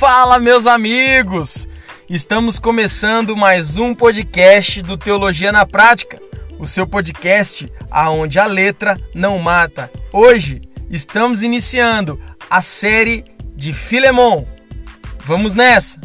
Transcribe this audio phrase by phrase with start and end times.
[0.00, 1.68] Fala, meus amigos!
[2.08, 6.18] Estamos começando mais um podcast do Teologia na Prática,
[6.58, 9.92] o seu podcast aonde a letra não mata.
[10.10, 12.18] Hoje estamos iniciando
[12.48, 14.46] a série de Filemon.
[15.22, 16.00] Vamos nessa!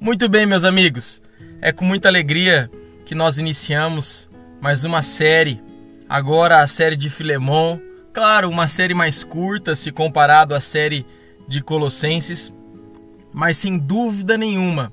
[0.00, 1.22] Muito bem, meus amigos.
[1.62, 2.68] É com muita alegria
[3.08, 4.28] que nós iniciamos
[4.60, 5.62] mais uma série,
[6.06, 7.78] agora a série de Filemon.
[8.12, 11.06] Claro, uma série mais curta se comparado à série
[11.48, 12.52] de Colossenses,
[13.32, 14.92] mas sem dúvida nenhuma,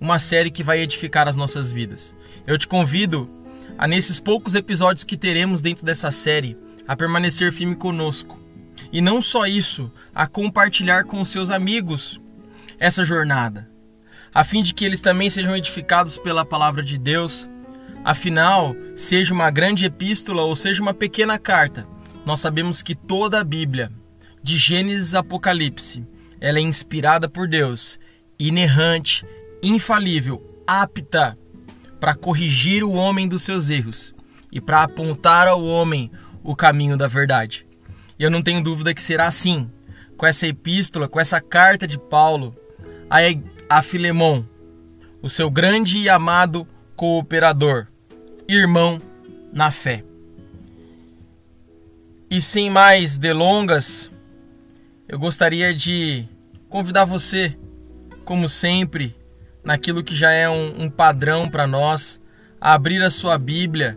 [0.00, 2.14] uma série que vai edificar as nossas vidas.
[2.46, 3.28] Eu te convido
[3.76, 6.56] a nesses poucos episódios que teremos dentro dessa série
[6.88, 8.40] a permanecer firme conosco.
[8.90, 12.18] E não só isso, a compartilhar com seus amigos
[12.78, 13.69] essa jornada
[14.34, 17.48] a fim de que eles também sejam edificados pela palavra de Deus.
[18.04, 21.86] Afinal, seja uma grande epístola ou seja uma pequena carta,
[22.24, 23.90] nós sabemos que toda a Bíblia,
[24.42, 26.06] de Gênesis a Apocalipse,
[26.40, 27.98] ela é inspirada por Deus,
[28.38, 29.24] inerrante,
[29.62, 31.36] infalível, apta
[31.98, 34.14] para corrigir o homem dos seus erros
[34.50, 36.10] e para apontar ao homem
[36.42, 37.66] o caminho da verdade.
[38.18, 39.70] E eu não tenho dúvida que será assim,
[40.16, 42.54] com essa epístola, com essa carta de Paulo
[43.70, 44.42] a Filemon,
[45.22, 47.86] o seu grande e amado cooperador,
[48.48, 49.00] irmão
[49.52, 50.02] na fé.
[52.28, 54.10] E sem mais delongas,
[55.06, 56.26] eu gostaria de
[56.68, 57.56] convidar você,
[58.24, 59.14] como sempre,
[59.62, 62.20] naquilo que já é um, um padrão para nós,
[62.60, 63.96] a abrir a sua Bíblia,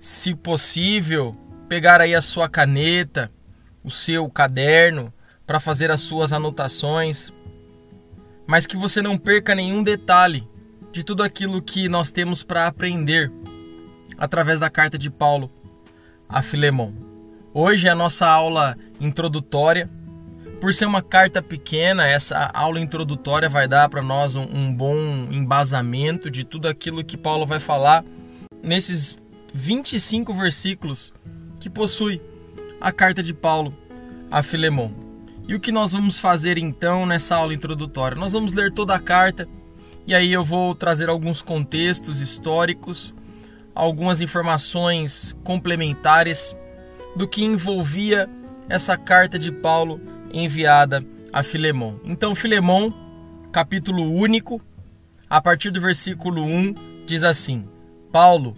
[0.00, 1.36] se possível,
[1.68, 3.30] pegar aí a sua caneta,
[3.82, 5.12] o seu caderno,
[5.46, 7.30] para fazer as suas anotações
[8.46, 10.46] mas que você não perca nenhum detalhe
[10.92, 13.32] de tudo aquilo que nós temos para aprender
[14.16, 15.50] através da carta de Paulo
[16.28, 16.92] a Filemon.
[17.52, 19.90] Hoje é a nossa aula introdutória.
[20.60, 24.96] Por ser uma carta pequena, essa aula introdutória vai dar para nós um, um bom
[25.30, 28.04] embasamento de tudo aquilo que Paulo vai falar
[28.62, 29.18] nesses
[29.52, 31.12] 25 versículos
[31.60, 32.20] que possui
[32.80, 33.76] a carta de Paulo
[34.30, 35.03] a Filemon.
[35.46, 38.16] E o que nós vamos fazer então nessa aula introdutória?
[38.16, 39.46] Nós vamos ler toda a carta
[40.06, 43.12] e aí eu vou trazer alguns contextos históricos,
[43.74, 46.56] algumas informações complementares
[47.14, 48.28] do que envolvia
[48.70, 50.00] essa carta de Paulo
[50.32, 51.96] enviada a Filemon.
[52.04, 52.90] Então, Filemon,
[53.52, 54.62] capítulo único,
[55.28, 56.74] a partir do versículo 1,
[57.06, 57.68] diz assim:
[58.10, 58.56] Paulo,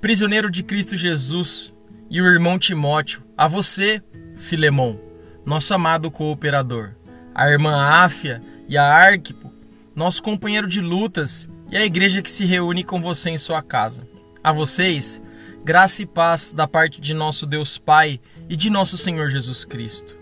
[0.00, 1.74] prisioneiro de Cristo Jesus,
[2.08, 4.00] e o irmão Timóteo, a você,
[4.36, 5.07] Filemon
[5.48, 6.90] nosso amado cooperador,
[7.34, 9.50] a irmã Áfia e a Arquipo,
[9.96, 14.06] nosso companheiro de lutas e a igreja que se reúne com você em sua casa.
[14.44, 15.22] A vocês,
[15.64, 20.18] graça e paz da parte de nosso Deus Pai e de nosso Senhor Jesus Cristo.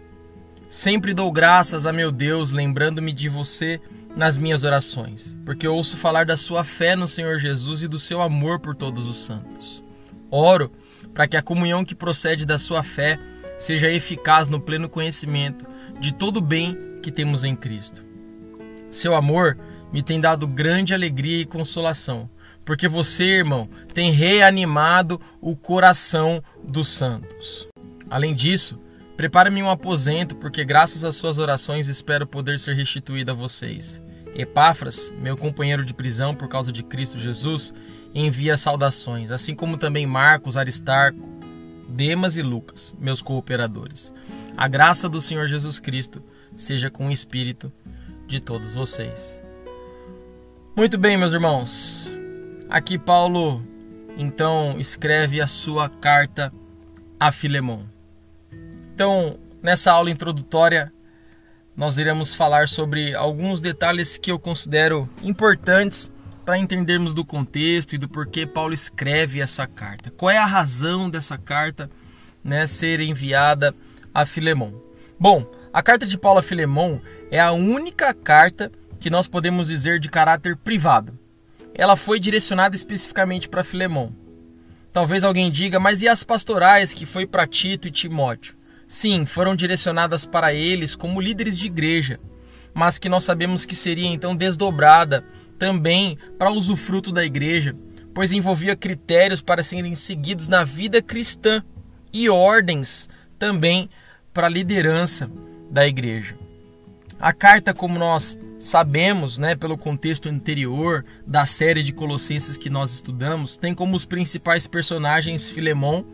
[0.71, 3.81] Sempre dou graças a meu Deus, lembrando-me de você
[4.15, 8.23] nas minhas orações, porque ouço falar da sua fé no Senhor Jesus e do seu
[8.23, 9.83] amor por todos os santos.
[10.31, 10.71] Oro
[11.13, 13.19] para que a comunhão que procede da sua fé
[13.59, 15.67] seja eficaz no pleno conhecimento
[16.01, 18.05] de todo o bem que temos em Cristo.
[18.91, 19.59] Seu amor
[19.93, 22.29] me tem dado grande alegria e consolação,
[22.65, 27.69] porque você, irmão, tem reanimado o coração dos santos.
[28.11, 28.81] Além disso,
[29.17, 34.03] prepare-me um aposento, porque graças às suas orações espero poder ser restituído a vocês.
[34.35, 37.73] Epáfras, meu companheiro de prisão por causa de Cristo Jesus,
[38.15, 41.36] envia saudações, assim como também Marcos, Aristarco,
[41.89, 44.13] Demas e Lucas, meus cooperadores.
[44.57, 46.23] A graça do Senhor Jesus Cristo
[46.55, 47.73] seja com o espírito
[48.27, 49.41] de todos vocês.
[50.77, 52.13] Muito bem, meus irmãos.
[52.69, 53.63] Aqui Paulo
[54.17, 56.53] então escreve a sua carta
[57.21, 57.85] a Filemon.
[58.95, 60.93] Então, nessa aula introdutória,
[61.77, 66.11] nós iremos falar sobre alguns detalhes que eu considero importantes
[66.47, 70.13] para entendermos do contexto e do porquê Paulo escreve essa carta.
[70.13, 71.91] Qual é a razão dessa carta
[72.43, 73.75] né, ser enviada
[74.15, 74.73] a Filemon?
[75.19, 77.01] Bom, a carta de Paulo a Filemon
[77.33, 78.71] é a única carta
[79.01, 81.19] que nós podemos dizer de caráter privado.
[81.75, 84.13] Ela foi direcionada especificamente para Filemon.
[84.93, 88.55] Talvez alguém diga, mas e as pastorais que foi para Tito e Timóteo?
[88.87, 92.21] Sim, foram direcionadas para eles como líderes de igreja,
[92.73, 95.25] mas que nós sabemos que seria então desdobrada
[95.59, 97.77] também para usufruto da igreja,
[98.15, 101.63] pois envolvia critérios para serem seguidos na vida cristã
[102.13, 103.09] e ordens
[103.39, 103.91] também
[104.33, 105.31] para a liderança
[105.71, 106.37] da igreja.
[107.19, 112.93] A carta, como nós sabemos, né, pelo contexto anterior da série de Colossenses que nós
[112.93, 116.05] estudamos, tem como os principais personagens Filemão,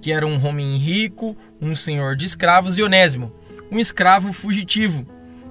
[0.00, 3.32] que era um homem rico, um senhor de escravos, e Onésimo,
[3.70, 5.06] um escravo fugitivo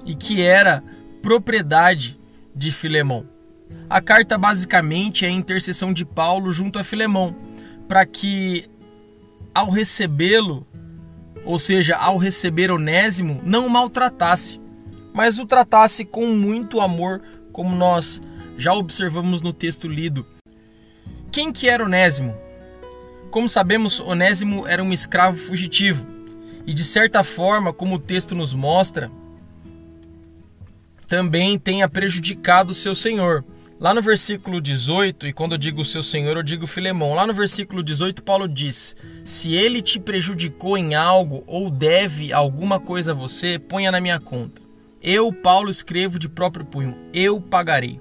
[0.06, 0.82] e que era
[1.22, 2.18] propriedade
[2.54, 3.26] de Filemão.
[3.88, 7.34] A carta basicamente é a intercessão de Paulo junto a Filemão,
[7.86, 8.66] para que
[9.54, 10.66] ao recebê-lo,
[11.44, 14.60] ou seja, ao receber Onésimo, não o maltratasse,
[15.12, 17.22] mas o tratasse com muito amor,
[17.52, 18.20] como nós
[18.56, 20.26] já observamos no texto lido.
[21.30, 22.34] Quem que era Onésimo?
[23.30, 26.06] Como sabemos, Onésimo era um escravo fugitivo,
[26.66, 29.10] e de certa forma, como o texto nos mostra,
[31.06, 33.44] também tenha prejudicado seu senhor.
[33.80, 37.12] Lá no versículo 18, e quando eu digo seu senhor, eu digo Filemão.
[37.12, 42.78] Lá no versículo 18, Paulo diz: Se ele te prejudicou em algo ou deve alguma
[42.78, 44.62] coisa a você, ponha na minha conta.
[45.02, 48.00] Eu, Paulo, escrevo de próprio punho, eu pagarei.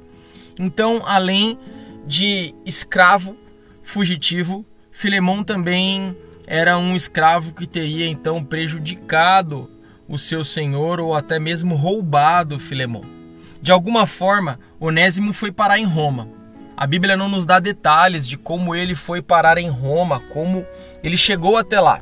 [0.60, 1.58] Então, além
[2.06, 3.36] de escravo
[3.82, 6.16] fugitivo, Filemão também
[6.46, 9.70] era um escravo que teria então prejudicado
[10.08, 13.23] o seu senhor ou até mesmo roubado Filemão.
[13.64, 16.28] De alguma forma, Onésimo foi parar em Roma.
[16.76, 20.66] A Bíblia não nos dá detalhes de como ele foi parar em Roma, como
[21.02, 22.02] ele chegou até lá.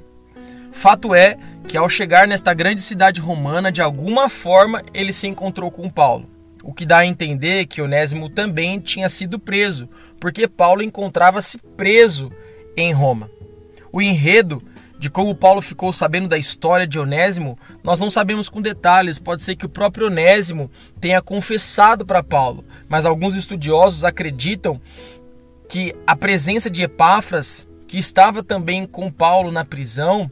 [0.72, 1.38] Fato é
[1.68, 6.28] que ao chegar nesta grande cidade romana, de alguma forma ele se encontrou com Paulo.
[6.63, 9.88] O que dá a entender que Onésimo também tinha sido preso,
[10.19, 12.31] porque Paulo encontrava-se preso
[12.75, 13.30] em Roma.
[13.94, 14.63] O enredo
[15.01, 19.18] de como Paulo ficou sabendo da história de Onésimo, nós não sabemos com detalhes.
[19.18, 20.69] Pode ser que o próprio Onésimo
[21.00, 24.80] tenha confessado para Paulo, mas alguns estudiosos acreditam
[25.68, 30.30] que a presença de Epáfras, que estava também com Paulo na prisão,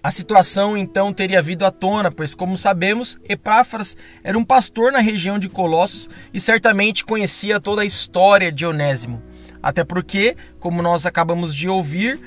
[0.00, 5.00] a situação então teria vindo à tona, pois, como sabemos, Epáfras era um pastor na
[5.00, 9.20] região de Colossos e certamente conhecia toda a história de Onésimo.
[9.60, 12.20] Até porque, como nós acabamos de ouvir,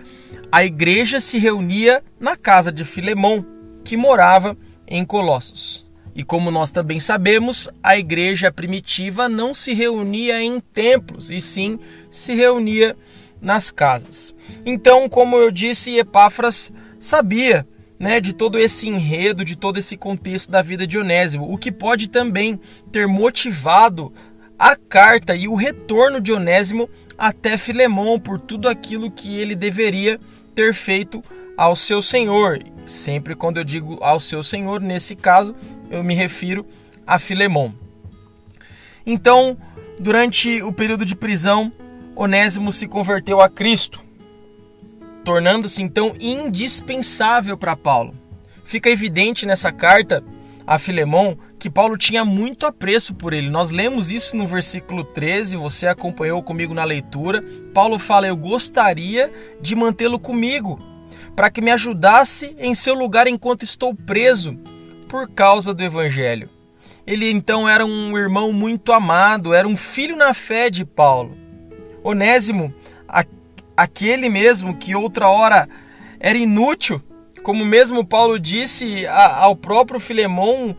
[0.52, 3.46] a igreja se reunia na casa de Filemão,
[3.84, 4.58] que morava
[4.88, 5.90] em Colossos.
[6.14, 11.80] E como nós também sabemos, a igreja primitiva não se reunia em templos, e sim
[12.10, 12.98] se reunia
[13.42, 14.36] nas casas.
[14.66, 17.66] Então, como eu disse, Epáfras sabia
[17.98, 21.72] né, de todo esse enredo, de todo esse contexto da vida de Onésimo, o que
[21.72, 22.60] pode também
[22.92, 24.12] ter motivado
[24.60, 26.90] a carta e o retorno de Onésimo
[27.22, 30.20] até Filemão por tudo aquilo que ele deveria
[30.56, 31.24] ter feito
[31.56, 32.60] ao seu senhor.
[32.88, 35.56] Sempre quando eu digo ao seu senhor, nesse caso,
[35.92, 36.66] eu me refiro
[37.06, 37.76] a Filemão.
[39.06, 39.56] Então,
[40.00, 41.72] durante o período de prisão,
[42.16, 44.02] Onésimo se converteu a Cristo,
[45.24, 48.16] tornando-se então indispensável para Paulo.
[48.66, 50.24] Fica evidente nessa carta
[50.66, 53.48] a Filemão que Paulo tinha muito apreço por ele.
[53.48, 57.46] Nós lemos isso no versículo 13, você acompanhou comigo na leitura.
[57.72, 59.32] Paulo fala: Eu gostaria
[59.62, 60.82] de mantê-lo comigo,
[61.36, 64.58] para que me ajudasse em seu lugar enquanto estou preso,
[65.08, 66.50] por causa do Evangelho.
[67.06, 71.38] Ele então era um irmão muito amado, era um filho na fé de Paulo.
[72.04, 72.74] Onésimo,
[73.78, 75.70] aquele mesmo que outra hora
[76.20, 77.00] era inútil,
[77.44, 80.76] como mesmo Paulo disse ao próprio Filemão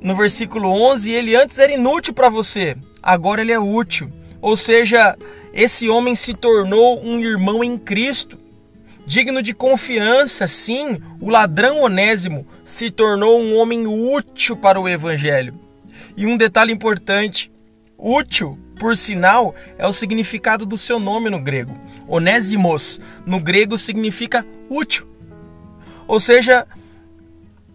[0.00, 4.10] no versículo 11, ele antes era inútil para você, agora ele é útil.
[4.40, 5.16] Ou seja,
[5.52, 8.38] esse homem se tornou um irmão em Cristo,
[9.06, 10.46] digno de confiança.
[10.46, 15.58] Sim, o ladrão Onésimo se tornou um homem útil para o evangelho.
[16.16, 17.50] E um detalhe importante:
[17.96, 21.76] útil, por sinal, é o significado do seu nome no grego.
[22.06, 25.06] Onésimos, no grego, significa útil.
[26.06, 26.66] Ou seja,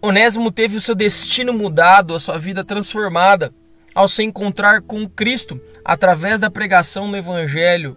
[0.04, 3.54] Onésimo teve o seu destino mudado, a sua vida transformada
[3.94, 7.96] ao se encontrar com Cristo através da pregação no Evangelho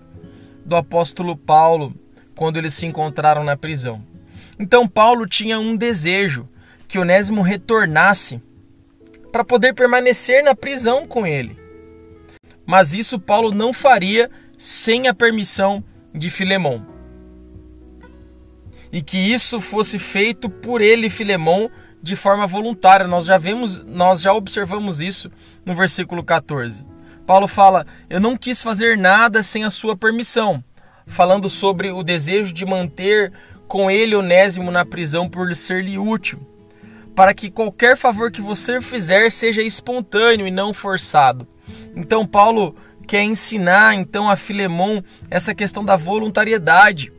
[0.63, 1.95] do apóstolo Paulo,
[2.35, 4.03] quando eles se encontraram na prisão.
[4.59, 6.47] Então, Paulo tinha um desejo
[6.87, 8.39] que Onésimo retornasse
[9.31, 11.57] para poder permanecer na prisão com ele.
[12.67, 15.83] Mas isso Paulo não faria sem a permissão
[16.13, 16.85] de Filemão
[18.95, 21.69] e que isso fosse feito por ele, Filemão,
[22.05, 23.07] de forma voluntária.
[23.07, 25.31] Nós já vemos, nós já observamos isso
[25.65, 26.85] no versículo 14.
[27.25, 30.63] Paulo fala: "Eu não quis fazer nada sem a sua permissão",
[31.07, 33.33] falando sobre o desejo de manter
[33.67, 36.39] com ele Onésimo na prisão por ser-lhe útil,
[37.15, 41.47] para que qualquer favor que você fizer seja espontâneo e não forçado.
[41.95, 42.75] Então Paulo
[43.07, 47.11] quer ensinar então a Filemão essa questão da voluntariedade.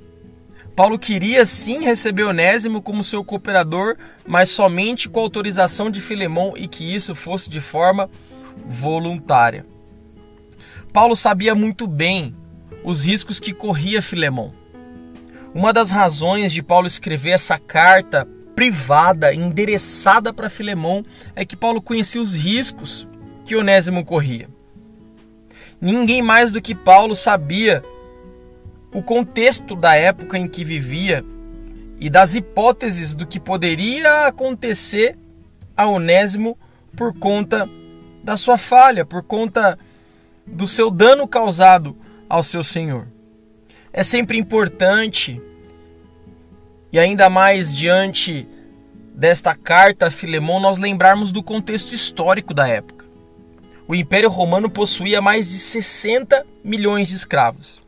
[0.76, 6.68] Paulo queria sim receber Onésimo como seu cooperador, mas somente com autorização de Filemão e
[6.68, 8.10] que isso fosse de forma
[8.68, 9.64] voluntária.
[10.92, 12.36] Paulo sabia muito bem
[12.84, 14.52] os riscos que corria Filemão.
[15.54, 21.02] Uma das razões de Paulo escrever essa carta privada, endereçada para Filemão,
[21.34, 23.08] é que Paulo conhecia os riscos
[23.46, 24.46] que Onésimo corria.
[25.80, 27.82] Ninguém mais do que Paulo sabia
[28.92, 31.24] o contexto da época em que vivia
[32.00, 35.18] e das hipóteses do que poderia acontecer
[35.76, 36.58] a Onésimo
[36.96, 37.68] por conta
[38.22, 39.78] da sua falha, por conta
[40.46, 41.96] do seu dano causado
[42.28, 43.06] ao seu Senhor.
[43.92, 45.40] É sempre importante,
[46.92, 48.46] e ainda mais diante
[49.14, 53.06] desta carta a Filemão, nós lembrarmos do contexto histórico da época.
[53.88, 57.85] O Império Romano possuía mais de 60 milhões de escravos.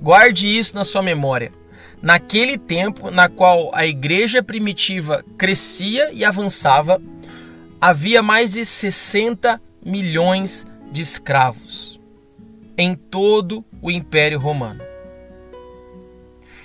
[0.00, 1.52] Guarde isso na sua memória.
[2.00, 7.00] Naquele tempo na qual a igreja primitiva crescia e avançava,
[7.78, 12.00] havia mais de 60 milhões de escravos
[12.78, 14.80] em todo o Império Romano.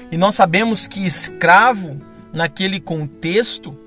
[0.10, 2.00] E nós sabemos que escravo,
[2.32, 3.78] naquele contexto,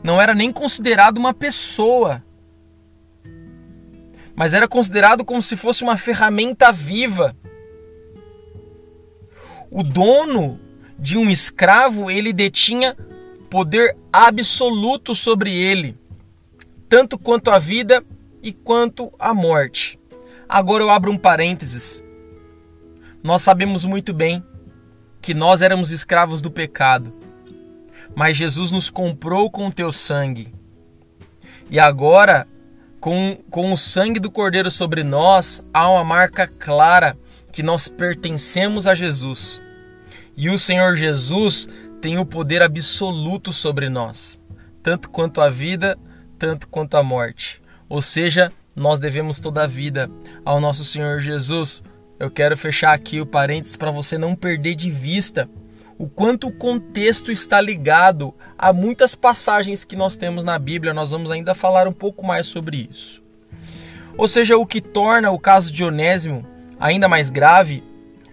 [0.00, 2.22] não era nem considerado uma pessoa,
[4.36, 7.34] mas era considerado como se fosse uma ferramenta viva
[9.70, 10.60] o dono
[10.98, 12.96] de um escravo, ele detinha
[13.50, 15.96] poder absoluto sobre ele,
[16.88, 18.04] tanto quanto a vida
[18.42, 19.98] e quanto a morte.
[20.48, 22.02] Agora eu abro um parênteses.
[23.22, 24.44] Nós sabemos muito bem
[25.20, 27.12] que nós éramos escravos do pecado,
[28.14, 30.54] mas Jesus nos comprou com o teu sangue.
[31.68, 32.46] E agora,
[33.00, 37.18] com, com o sangue do Cordeiro sobre nós, há uma marca clara
[37.56, 39.62] que nós pertencemos a Jesus.
[40.36, 41.66] E o Senhor Jesus
[42.02, 44.38] tem o poder absoluto sobre nós,
[44.82, 45.98] tanto quanto a vida,
[46.38, 47.62] tanto quanto a morte.
[47.88, 50.10] Ou seja, nós devemos toda a vida
[50.44, 51.82] ao nosso Senhor Jesus.
[52.18, 55.48] Eu quero fechar aqui o parênteses para você não perder de vista
[55.96, 60.92] o quanto o contexto está ligado a muitas passagens que nós temos na Bíblia.
[60.92, 63.24] Nós vamos ainda falar um pouco mais sobre isso.
[64.14, 67.82] Ou seja, o que torna o caso de Onésimo ainda mais grave,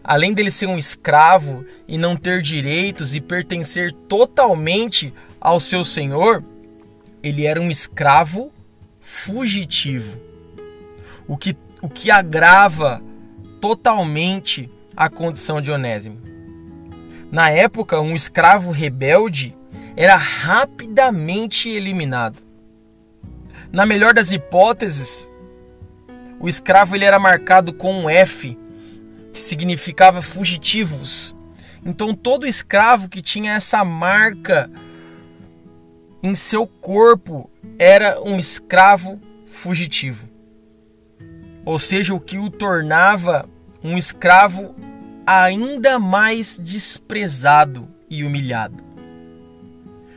[0.03, 6.43] além dele ser um escravo e não ter direitos e pertencer totalmente ao seu senhor,
[7.21, 8.51] ele era um escravo
[9.00, 10.19] fugitivo.
[11.27, 13.01] O que, o que agrava
[13.62, 16.21] totalmente a condição de Onésimo.
[17.31, 19.55] Na época, um escravo rebelde
[19.95, 22.38] era rapidamente eliminado.
[23.71, 25.29] Na melhor das hipóteses,
[26.40, 28.58] o escravo ele era marcado com um F,
[29.34, 31.36] que significava fugitivos.
[31.86, 34.70] Então todo escravo que tinha essa marca
[36.22, 40.30] em seu corpo era um escravo fugitivo.
[41.66, 43.48] Ou seja, o que o tornava
[43.84, 44.74] um escravo
[45.25, 48.84] ainda mais desprezado e humilhado.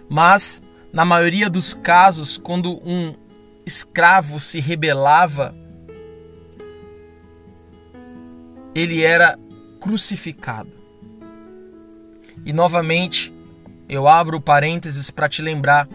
[0.08, 3.14] Mas, na maioria dos casos, quando um
[3.64, 5.54] escravo se rebelava
[8.76, 9.38] ele era
[9.80, 10.70] crucificado.
[12.44, 13.32] E novamente,
[13.88, 15.88] eu abro parênteses para te lembrar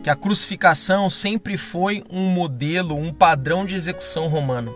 [0.00, 4.72] que a crucificação sempre foi um modelo, um padrão de execução romano.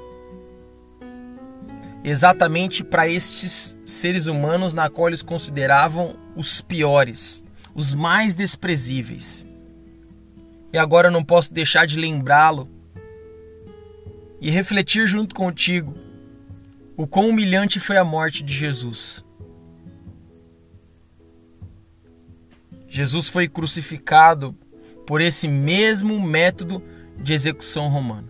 [2.02, 9.46] Exatamente para estes seres humanos na qual eles consideravam os piores, os mais desprezíveis.
[10.72, 12.68] E agora eu não posso deixar de lembrá-lo
[14.40, 16.07] e refletir junto contigo
[16.98, 19.24] o quão humilhante foi a morte de Jesus.
[22.88, 24.52] Jesus foi crucificado
[25.06, 26.82] por esse mesmo método
[27.16, 28.28] de execução romana.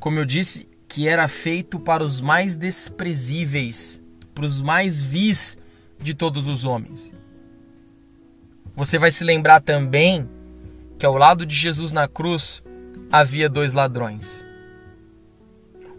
[0.00, 4.02] Como eu disse, que era feito para os mais desprezíveis,
[4.34, 5.56] para os mais vis
[5.96, 7.12] de todos os homens.
[8.74, 10.28] Você vai se lembrar também
[10.98, 12.64] que ao lado de Jesus na cruz
[13.12, 14.45] havia dois ladrões.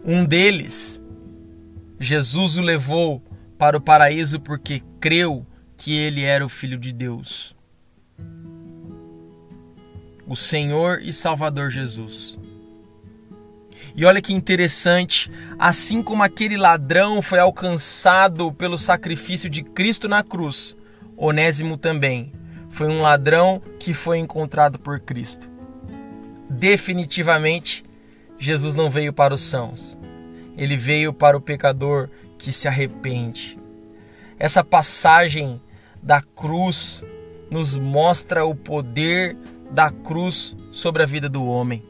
[0.04, 1.02] Um deles,
[2.00, 3.22] Jesus o levou
[3.58, 7.56] para o paraíso porque creu que ele era o Filho de Deus.
[10.26, 12.38] O Senhor e Salvador Jesus.
[13.96, 20.22] E olha que interessante, assim como aquele ladrão foi alcançado pelo sacrifício de Cristo na
[20.22, 20.76] cruz,
[21.16, 22.32] Onésimo também
[22.70, 25.50] foi um ladrão que foi encontrado por Cristo.
[26.48, 27.84] Definitivamente,
[28.38, 29.98] Jesus não veio para os sãos,
[30.56, 33.58] ele veio para o pecador que se arrepende.
[34.38, 35.60] Essa passagem
[36.02, 37.04] da cruz
[37.50, 39.36] nos mostra o poder
[39.70, 41.82] da cruz sobre a vida do homem.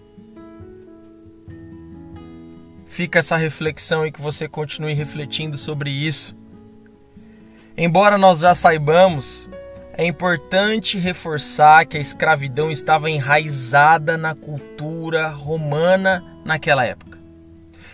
[2.99, 6.37] fica essa reflexão e que você continue refletindo sobre isso.
[7.77, 9.49] Embora nós já saibamos,
[9.93, 17.19] é importante reforçar que a escravidão estava enraizada na cultura romana naquela época.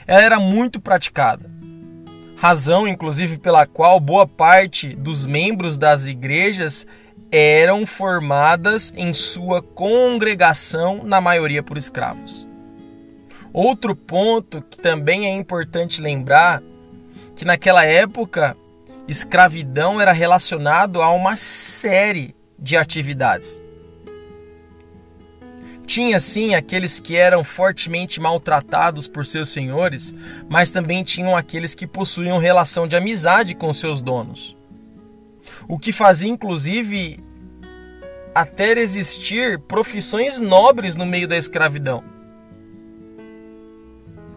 [0.06, 1.50] Ela era muito praticada,
[2.37, 6.87] razão inclusive pela qual boa parte dos membros das igrejas
[7.32, 12.46] eram formadas em sua congregação, na maioria por escravos.
[13.52, 16.62] Outro ponto que também é importante lembrar
[17.34, 18.56] que naquela época
[19.08, 23.61] escravidão era relacionado a uma série de atividades.
[25.86, 30.14] Tinha sim aqueles que eram fortemente maltratados por seus senhores,
[30.48, 34.56] mas também tinham aqueles que possuíam relação de amizade com seus donos.
[35.68, 37.18] O que fazia inclusive
[38.34, 42.14] até existir profissões nobres no meio da escravidão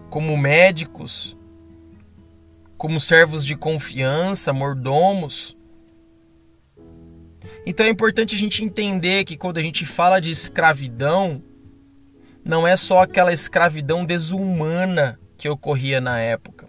[0.10, 1.38] como médicos,
[2.78, 5.57] como servos de confiança, mordomos.
[7.66, 11.42] Então é importante a gente entender que quando a gente fala de escravidão,
[12.44, 16.68] não é só aquela escravidão desumana que ocorria na época,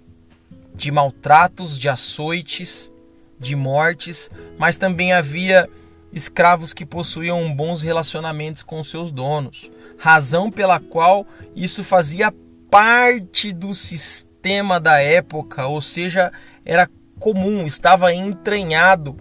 [0.75, 2.93] de maltratos, de açoites,
[3.39, 5.69] de mortes, mas também havia
[6.13, 12.33] escravos que possuíam bons relacionamentos com seus donos, razão pela qual isso fazia
[12.71, 16.33] parte do sistema da época, ou seja,
[16.65, 19.17] era comum, estava entranhado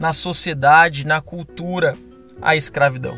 [0.00, 1.96] na sociedade, na cultura,
[2.42, 3.16] a escravidão.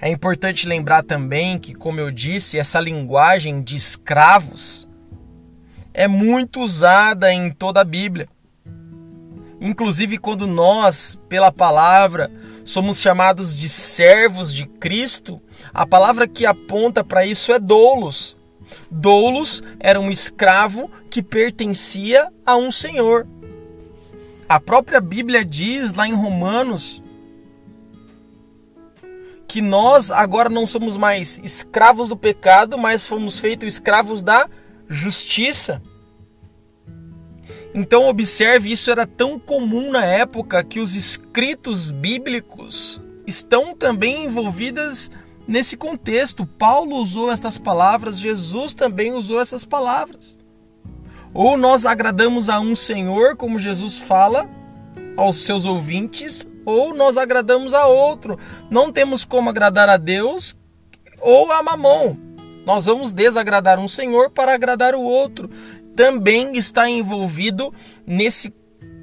[0.00, 4.88] É importante lembrar também que, como eu disse, essa linguagem de escravos
[5.92, 8.28] é muito usada em toda a Bíblia.
[9.60, 12.30] Inclusive, quando nós, pela palavra,
[12.64, 15.42] somos chamados de servos de Cristo,
[15.74, 18.36] a palavra que aponta para isso é doulos,
[18.90, 23.26] Doulos era um escravo que pertencia a um senhor.
[24.48, 27.02] A própria Bíblia diz lá em Romanos
[29.48, 34.48] que nós agora não somos mais escravos do pecado, mas fomos feitos escravos da
[34.88, 35.82] justiça.
[37.74, 45.10] Então observe, isso era tão comum na época que os escritos bíblicos estão também envolvidas
[45.46, 50.36] Nesse contexto, Paulo usou estas palavras, Jesus também usou essas palavras.
[51.36, 54.48] Ou nós agradamos a um Senhor, como Jesus fala
[55.18, 58.38] aos seus ouvintes, ou nós agradamos a outro.
[58.70, 60.56] Não temos como agradar a Deus
[61.20, 62.16] ou a Mamão.
[62.64, 65.50] Nós vamos desagradar um Senhor para agradar o outro.
[65.94, 67.70] Também está envolvido
[68.06, 68.50] nesse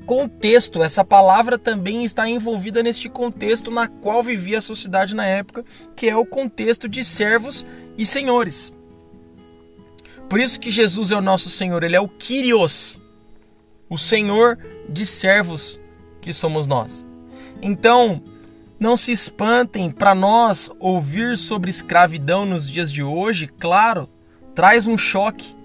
[0.08, 5.64] contexto, essa palavra também está envolvida neste contexto na qual vivia a sociedade na época,
[5.96, 7.64] que é o contexto de servos
[7.96, 8.74] e senhores.
[10.30, 13.00] Por isso que Jesus é o nosso Senhor, ele é o Kyrios,
[13.90, 14.58] o Senhor
[14.90, 15.80] de servos
[16.22, 17.06] que somos nós.
[17.62, 18.22] Então,
[18.80, 24.10] não se espantem para nós ouvir sobre escravidão nos dias de hoje, claro,
[24.54, 25.56] traz um choque,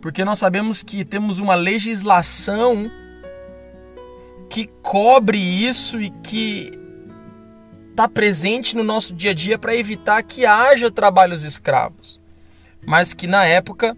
[0.00, 2.90] porque nós sabemos que temos uma legislação
[4.50, 6.72] que cobre isso e que
[7.90, 12.20] está presente no nosso dia a dia para evitar que haja trabalhos escravos,
[12.86, 13.96] mas que na época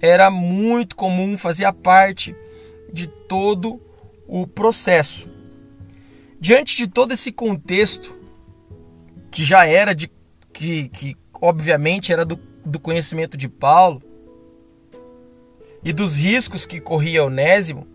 [0.00, 2.34] era muito comum, fazia parte
[2.92, 3.80] de todo
[4.26, 5.28] o processo.
[6.40, 8.16] Diante de todo esse contexto,
[9.30, 10.10] que já era de
[10.52, 14.02] que, que obviamente era do, do conhecimento de Paulo,
[15.82, 17.86] e dos riscos que corria Onésimo,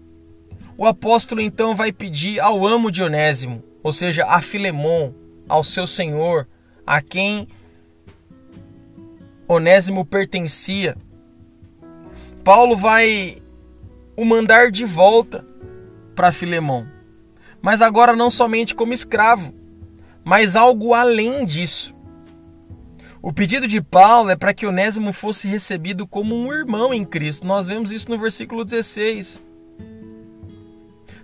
[0.78, 5.14] o apóstolo então vai pedir ao amo de Onésimo, ou seja, a Filemon,
[5.48, 6.48] ao seu senhor,
[6.86, 7.48] a quem
[9.48, 10.98] Onésimo pertencia.
[12.46, 13.42] Paulo vai
[14.16, 15.44] o mandar de volta
[16.16, 16.86] para Filemon,
[17.60, 19.52] mas agora não somente como escravo,
[20.24, 21.96] mas algo além disso.
[23.20, 27.48] O pedido de Paulo é para que Onésimo fosse recebido como um irmão em Cristo.
[27.48, 29.42] Nós vemos isso no versículo 16.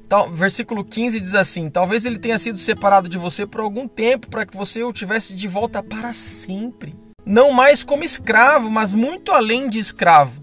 [0.10, 4.27] Tal, versículo 15 diz assim: Talvez ele tenha sido separado de você por algum tempo
[4.27, 6.95] para que você o tivesse de volta para sempre.
[7.23, 10.40] Não mais como escravo, mas muito além de escravo,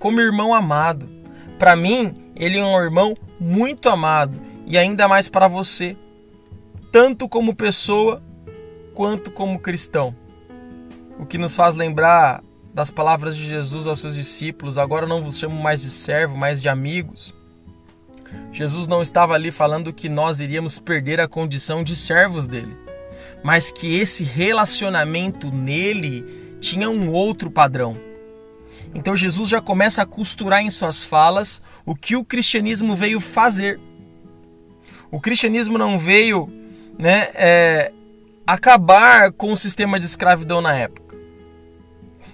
[0.00, 1.08] como irmão amado.
[1.60, 4.36] Para mim, ele é um irmão muito amado
[4.66, 5.96] e ainda mais para você,
[6.90, 8.20] tanto como pessoa
[8.92, 10.12] quanto como cristão.
[11.20, 12.42] O que nos faz lembrar
[12.74, 16.60] das palavras de Jesus aos seus discípulos: Agora não vos chamo mais de servo, mas
[16.60, 17.32] de amigos
[18.52, 22.76] Jesus não estava ali falando que nós iríamos perder a condição de servos dele,
[23.42, 27.96] mas que esse relacionamento nele tinha um outro padrão.
[28.94, 33.80] Então Jesus já começa a costurar em suas falas o que o cristianismo veio fazer.
[35.10, 36.48] O cristianismo não veio
[36.98, 37.92] né, é,
[38.46, 41.16] acabar com o sistema de escravidão na época.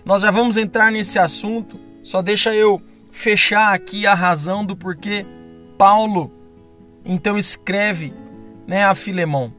[0.05, 5.27] Nós já vamos entrar nesse assunto, só deixa eu fechar aqui a razão do porquê
[5.77, 6.33] Paulo
[7.07, 8.13] então escreve
[8.67, 9.55] né, a Filemão.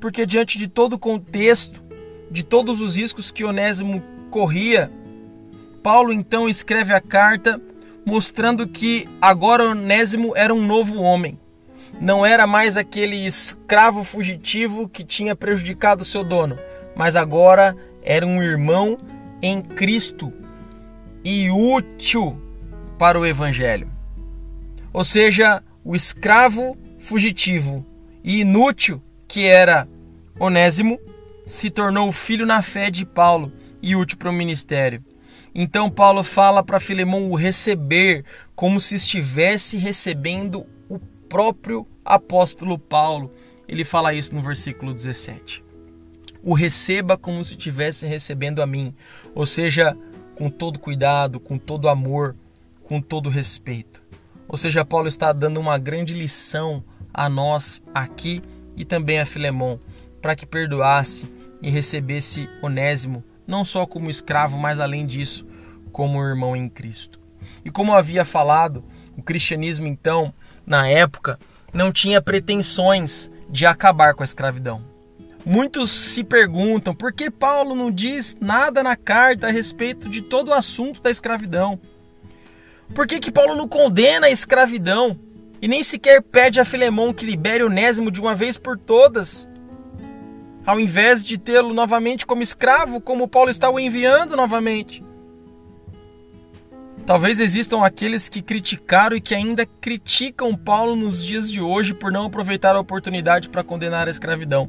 [0.00, 1.82] Porque diante de todo o contexto,
[2.30, 4.90] de todos os riscos que Onésimo corria,
[5.86, 7.62] Paulo então escreve a carta
[8.04, 11.38] mostrando que agora Onésimo era um novo homem.
[12.00, 16.56] Não era mais aquele escravo fugitivo que tinha prejudicado seu dono,
[16.96, 18.98] mas agora era um irmão
[19.40, 20.32] em Cristo
[21.24, 22.36] e útil
[22.98, 23.88] para o evangelho.
[24.92, 27.86] Ou seja, o escravo fugitivo
[28.24, 29.88] e inútil que era
[30.40, 30.98] Onésimo
[31.46, 35.00] se tornou filho na fé de Paulo e útil para o ministério.
[35.58, 43.32] Então Paulo fala para Filemão o receber como se estivesse recebendo o próprio apóstolo Paulo.
[43.66, 45.64] Ele fala isso no versículo 17.
[46.42, 48.94] O receba como se estivesse recebendo a mim,
[49.34, 49.96] ou seja,
[50.34, 52.36] com todo cuidado, com todo amor,
[52.82, 54.02] com todo respeito.
[54.46, 58.42] Ou seja, Paulo está dando uma grande lição a nós aqui
[58.76, 59.80] e também a Filemão,
[60.20, 61.26] para que perdoasse
[61.62, 65.46] e recebesse Onésimo, não só como escravo, mas além disso,
[65.92, 67.18] como irmão em Cristo.
[67.64, 68.84] E como havia falado,
[69.16, 70.32] o cristianismo então,
[70.66, 71.38] na época,
[71.72, 74.82] não tinha pretensões de acabar com a escravidão.
[75.44, 80.48] Muitos se perguntam por que Paulo não diz nada na carta a respeito de todo
[80.48, 81.78] o assunto da escravidão.
[82.94, 85.18] Por que, que Paulo não condena a escravidão
[85.62, 89.48] e nem sequer pede a Filemão que libere Onésimo de uma vez por todas?
[90.66, 95.02] Ao invés de tê-lo novamente como escravo, como Paulo está o enviando novamente.
[97.06, 102.10] Talvez existam aqueles que criticaram e que ainda criticam Paulo nos dias de hoje por
[102.10, 104.68] não aproveitar a oportunidade para condenar a escravidão,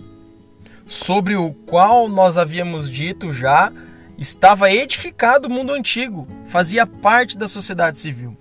[0.85, 3.71] sobre o qual nós havíamos dito já
[4.19, 8.37] estava edificado o mundo antigo, fazia parte da sociedade civil.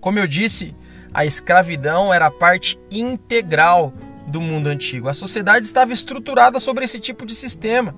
[0.00, 0.76] Como eu disse,
[1.12, 3.92] a escravidão era parte integral
[4.28, 5.08] do mundo antigo.
[5.08, 7.94] A sociedade estava estruturada sobre esse tipo de sistema.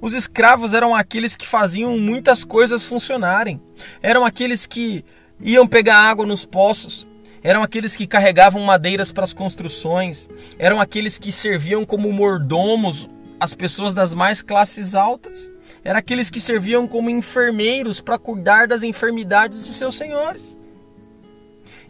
[0.00, 3.60] Os escravos eram aqueles que faziam muitas coisas funcionarem.
[4.00, 5.04] Eram aqueles que
[5.40, 7.06] iam pegar água nos poços.
[7.42, 10.28] Eram aqueles que carregavam madeiras para as construções.
[10.58, 13.08] Eram aqueles que serviam como mordomos
[13.40, 15.50] as pessoas das mais classes altas.
[15.84, 20.57] Eram aqueles que serviam como enfermeiros para cuidar das enfermidades de seus senhores.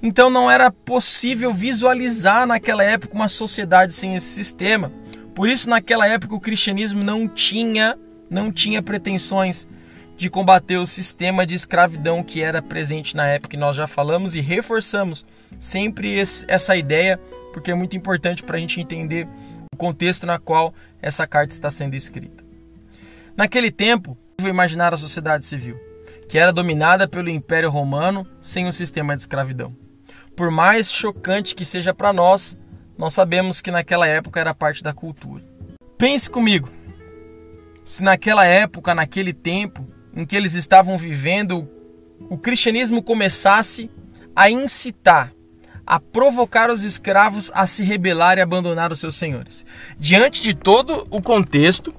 [0.02, 4.92] Então não era possível visualizar naquela época uma sociedade sem esse sistema.
[5.34, 7.98] Por isso naquela época o cristianismo não tinha
[8.30, 9.66] não tinha pretensões
[10.14, 14.34] de combater o sistema de escravidão que era presente na época que nós já falamos
[14.34, 15.24] e reforçamos
[15.58, 17.18] sempre esse, essa ideia
[17.52, 19.26] porque é muito importante para a gente entender
[19.72, 22.44] o contexto na qual essa carta está sendo escrita.
[23.36, 25.76] Naquele tempo, vou imaginar a sociedade civil,
[26.28, 29.74] que era dominada pelo Império Romano sem o sistema de escravidão
[30.38, 32.56] por mais chocante que seja para nós,
[32.96, 35.44] nós sabemos que naquela época era parte da cultura.
[35.98, 36.70] Pense comigo,
[37.82, 41.68] se naquela época, naquele tempo em que eles estavam vivendo,
[42.30, 43.90] o cristianismo começasse
[44.36, 45.32] a incitar,
[45.84, 49.66] a provocar os escravos a se rebelar e abandonar os seus senhores.
[49.98, 51.92] Diante de todo o contexto,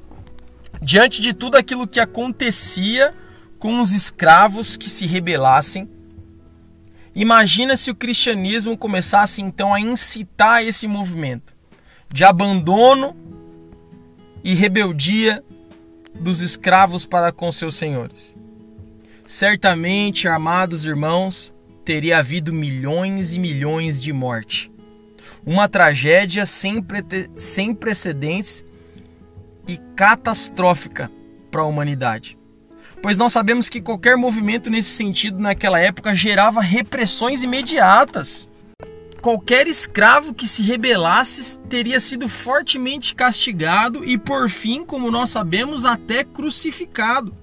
[0.82, 3.14] diante de tudo aquilo que acontecia
[3.60, 5.90] com os escravos que se rebelassem,
[7.16, 11.56] Imagina se o cristianismo começasse então a incitar esse movimento
[12.14, 13.16] de abandono
[14.44, 15.44] e rebeldia
[16.14, 18.38] dos escravos para com seus senhores.
[19.26, 21.54] Certamente, amados irmãos,
[21.86, 24.72] teria havido milhões e milhões de morte.
[25.46, 26.84] Uma tragédia sem,
[27.36, 28.64] sem precedentes
[29.68, 31.12] e catastrófica
[31.52, 32.39] para a humanidade
[33.02, 38.50] pois nós sabemos que qualquer movimento nesse sentido naquela época gerava repressões imediatas.
[39.22, 45.84] Qualquer escravo que se rebelasse teria sido fortemente castigado e, por fim, como nós sabemos,
[45.84, 47.36] até crucificado.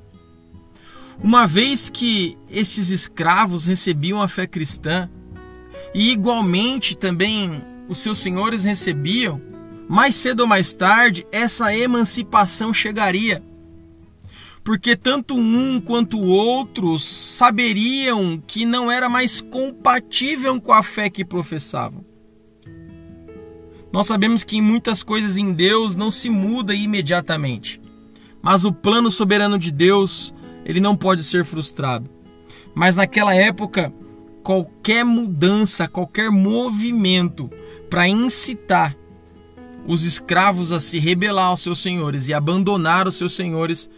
[1.22, 5.08] Uma vez que esses escravos recebiam a fé cristã
[5.94, 9.40] e, igualmente, também os seus senhores recebiam,
[9.88, 13.42] mais cedo ou mais tarde essa emancipação chegaria
[14.66, 21.08] porque tanto um quanto o outro saberiam que não era mais compatível com a fé
[21.08, 22.04] que professavam.
[23.92, 27.80] Nós sabemos que muitas coisas em Deus não se muda imediatamente,
[28.42, 32.10] mas o plano soberano de Deus ele não pode ser frustrado.
[32.74, 33.94] Mas naquela época,
[34.42, 37.48] qualquer mudança, qualquer movimento
[37.88, 38.96] para incitar
[39.86, 43.88] os escravos a se rebelar aos seus senhores e abandonar os seus senhores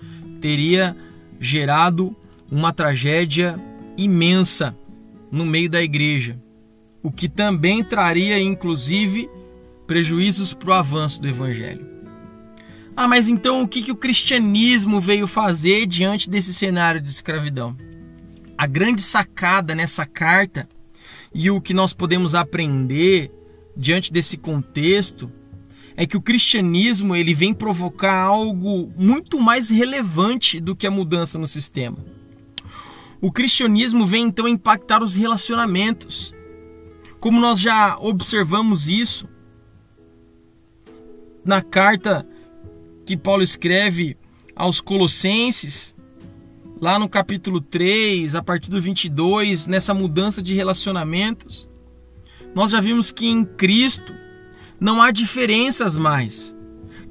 [0.40, 0.96] teria
[1.38, 2.16] gerado
[2.50, 3.58] uma tragédia
[3.96, 4.76] imensa
[5.30, 6.38] no meio da igreja,
[7.02, 9.28] o que também traria, inclusive,
[9.86, 11.86] prejuízos para o avanço do evangelho.
[12.96, 17.76] Ah, mas então o que, que o cristianismo veio fazer diante desse cenário de escravidão?
[18.56, 20.68] A grande sacada nessa carta
[21.32, 23.30] e o que nós podemos aprender
[23.76, 25.30] diante desse contexto
[26.00, 31.40] é que o cristianismo ele vem provocar algo muito mais relevante do que a mudança
[31.40, 31.98] no sistema.
[33.20, 36.32] O cristianismo vem então impactar os relacionamentos.
[37.18, 39.28] Como nós já observamos isso
[41.44, 42.24] na carta
[43.04, 44.16] que Paulo escreve
[44.54, 45.96] aos Colossenses,
[46.80, 51.68] lá no capítulo 3, a partir do 22, nessa mudança de relacionamentos,
[52.54, 54.14] nós já vimos que em Cristo
[54.80, 56.56] não há diferenças mais.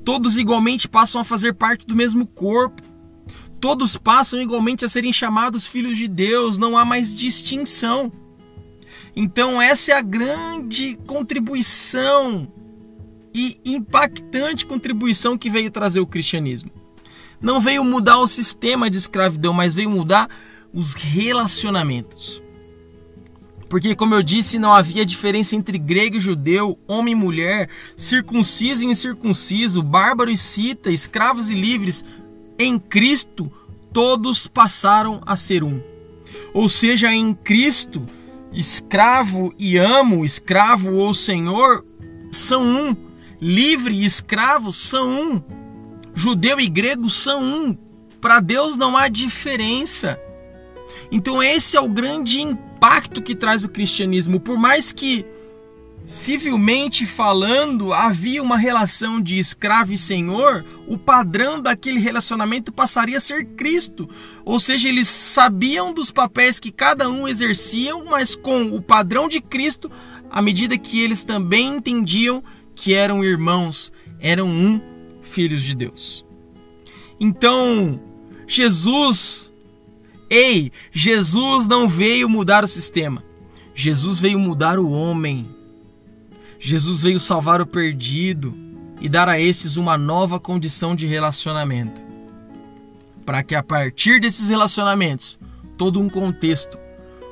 [0.04, 2.82] Todos igualmente passam a fazer parte do mesmo corpo.
[3.60, 8.12] Todos passam igualmente a serem chamados filhos de Deus, não há mais distinção.
[9.16, 12.52] Então, essa é a grande contribuição
[13.34, 16.72] e impactante contribuição que veio trazer o cristianismo.
[17.42, 20.30] Não veio mudar o sistema de escravidão, mas veio mudar
[20.74, 22.42] os relacionamentos.
[23.70, 28.84] Porque, como eu disse, não havia diferença entre grego e judeu, homem e mulher, circunciso
[28.84, 32.04] e incircunciso, bárbaro e cita, escravos e livres.
[32.58, 33.52] Em Cristo,
[33.92, 35.82] todos passaram a ser um.
[36.54, 38.06] Ou seja, em Cristo,
[38.54, 41.86] escravo e amo, escravo ou senhor,
[42.32, 42.96] são um.
[43.40, 45.44] Livre e escravo são um.
[46.16, 47.78] Judeu e grego são um.
[48.20, 50.20] Para Deus não há diferença.
[51.12, 52.40] Então, esse é o grande
[52.78, 54.40] impacto que traz o cristianismo.
[54.40, 55.26] Por mais que,
[56.06, 63.20] civilmente falando, havia uma relação de escravo e senhor, o padrão daquele relacionamento passaria a
[63.20, 64.08] ser Cristo.
[64.46, 69.42] Ou seja, eles sabiam dos papéis que cada um exerciam, mas com o padrão de
[69.42, 69.92] Cristo,
[70.30, 72.44] à medida que eles também entendiam
[72.76, 74.80] que eram irmãos, eram um
[75.24, 76.24] filhos de Deus.
[77.20, 78.00] Então,
[78.46, 79.52] Jesus
[80.30, 83.24] Ei, Jesus não veio mudar o sistema.
[83.74, 85.48] Jesus veio mudar o homem.
[86.60, 88.54] Jesus veio salvar o perdido
[89.00, 92.02] e dar a esses uma nova condição de relacionamento.
[93.26, 95.38] Para que a partir desses relacionamentos,
[95.78, 96.78] todo um contexto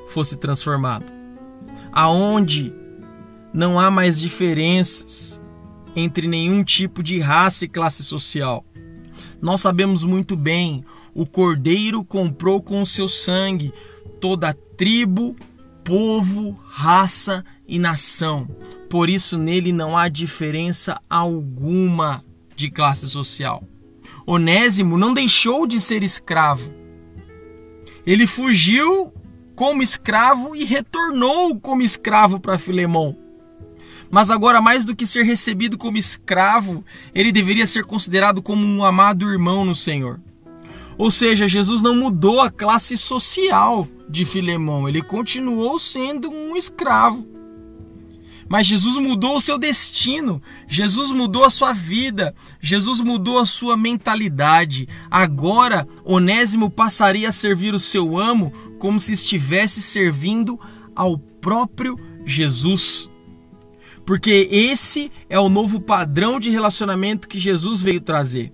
[0.10, 1.06] fosse transformado.
[1.92, 2.74] Aonde
[3.54, 5.42] não há mais diferenças
[5.96, 8.66] entre nenhum tipo de raça e classe social.
[9.42, 10.84] Nós sabemos muito bem
[11.16, 13.74] o Cordeiro comprou com o seu sangue
[14.20, 15.34] toda tribo,
[15.82, 18.46] povo, raça e nação.
[18.90, 22.24] Por isso nele não há diferença alguma
[22.54, 23.64] de classe social.
[24.28, 26.70] Onésimo não deixou de ser escravo.
[28.06, 29.14] Ele fugiu
[29.56, 33.18] como escravo e retornou como escravo para Filemão.
[34.12, 38.84] Mas agora, mais do que ser recebido como escravo, ele deveria ser considerado como um
[38.84, 40.20] amado irmão no Senhor.
[40.98, 47.36] Ou seja, Jesus não mudou a classe social de Filemão, ele continuou sendo um escravo.
[48.48, 53.76] Mas Jesus mudou o seu destino, Jesus mudou a sua vida, Jesus mudou a sua
[53.76, 54.88] mentalidade.
[55.10, 60.60] Agora, Onésimo passaria a servir o seu amo como se estivesse servindo
[60.96, 63.10] ao próprio Jesus.
[64.06, 68.54] Porque esse é o novo padrão de relacionamento que Jesus veio trazer.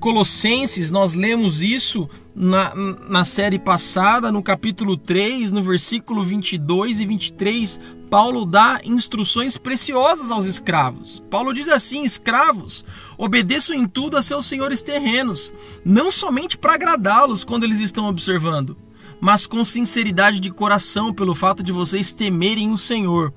[0.00, 7.06] Colossenses, nós lemos isso na, na série passada, no capítulo 3, no versículo 22 e
[7.06, 7.80] 23.
[8.10, 11.22] Paulo dá instruções preciosas aos escravos.
[11.30, 12.84] Paulo diz assim: escravos,
[13.16, 15.52] obedeçam em tudo a seus senhores terrenos,
[15.84, 18.76] não somente para agradá-los quando eles estão observando,
[19.20, 23.32] mas com sinceridade de coração, pelo fato de vocês temerem o Senhor.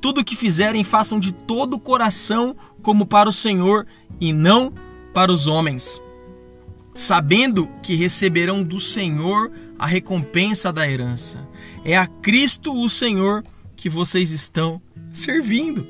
[0.00, 3.86] Tudo o que fizerem, façam de todo o coração, como para o Senhor
[4.20, 6.00] e não para para os homens,
[6.94, 11.46] sabendo que receberão do Senhor a recompensa da herança.
[11.84, 13.44] É a Cristo o Senhor
[13.76, 15.86] que vocês estão servindo.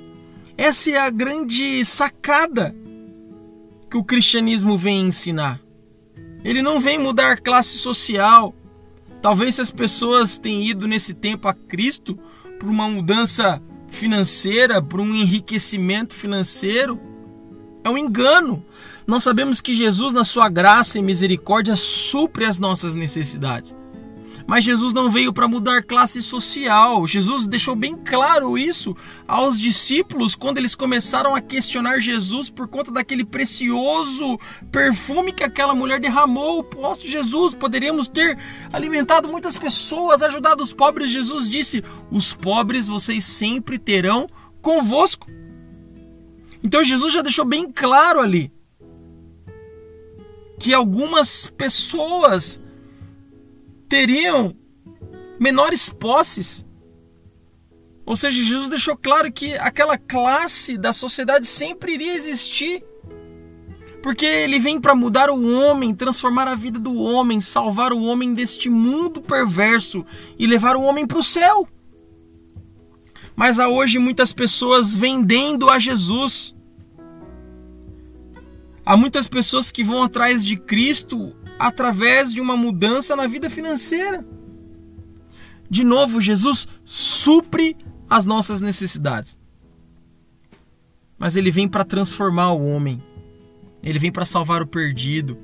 [0.57, 2.74] Essa é a grande sacada
[3.88, 5.61] que o cristianismo vem ensinar.
[6.44, 8.54] Ele não vem mudar classe social.
[9.22, 12.18] Talvez se as pessoas tenham ido nesse tempo a Cristo
[12.59, 17.00] por uma mudança financeira, por um enriquecimento financeiro,
[17.88, 18.62] É um engano.
[19.07, 23.74] Nós sabemos que Jesus, na sua graça e misericórdia, supre as nossas necessidades.
[24.46, 27.07] Mas Jesus não veio para mudar classe social.
[27.07, 28.94] Jesus deixou bem claro isso
[29.27, 34.38] aos discípulos quando eles começaram a questionar Jesus por conta daquele precioso
[34.70, 36.62] perfume que aquela mulher derramou.
[36.62, 38.38] Posso Jesus, poderíamos ter
[38.70, 41.11] alimentado muitas pessoas, ajudado os pobres.
[41.11, 44.27] Jesus disse: "Os pobres vocês sempre terão
[44.61, 45.27] convosco".
[46.68, 48.52] Então Jesus já deixou bem claro ali
[50.61, 52.61] que algumas pessoas
[53.88, 54.54] teriam
[55.40, 56.66] menores posses.
[58.04, 62.85] Ou seja, Jesus deixou claro que aquela classe da sociedade sempre iria existir.
[64.02, 68.35] Porque ele vem para mudar o homem, transformar a vida do homem, salvar o homem
[68.35, 70.04] deste mundo perverso
[70.38, 71.66] e levar o homem para o céu.
[73.35, 76.58] Mas há hoje muitas pessoas vendendo a Jesus.
[78.88, 84.27] Há muitas pessoas que vão atrás de Cristo através de uma mudança na vida financeira.
[85.68, 87.77] De novo, Jesus supre
[88.09, 89.38] as nossas necessidades.
[91.18, 92.98] Mas ele vem para transformar o homem.
[93.83, 95.37] Ele vem para salvar o perdido.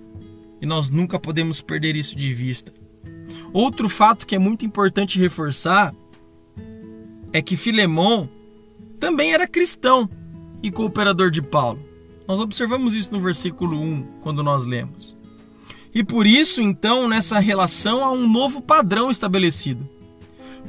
[0.59, 2.72] E nós nunca podemos perder isso de vista.
[3.52, 5.94] Outro fato que é muito importante reforçar
[7.30, 8.26] é que Filemão
[8.98, 10.09] também era cristão
[10.62, 11.92] e cooperador de Paulo.
[12.26, 15.16] Nós observamos isso no versículo 1, quando nós lemos.
[15.94, 19.88] E por isso, então, nessa relação há um novo padrão estabelecido.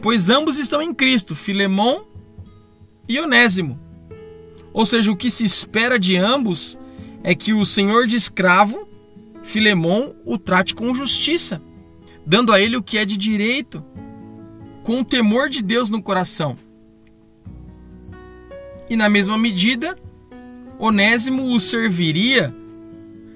[0.02, 2.02] Pois ambos estão em Cristo, Filemon
[3.08, 3.80] e Onésimo.
[4.74, 6.78] Ou seja, o que se espera de ambos
[7.24, 8.88] é que o senhor de escravo,
[9.42, 11.62] Filemon, o trate com justiça,
[12.26, 13.84] dando a ele o que é de direito,
[14.84, 16.58] com o temor de Deus no coração.
[18.90, 19.98] E na mesma medida,
[20.78, 22.54] Onésimo o serviria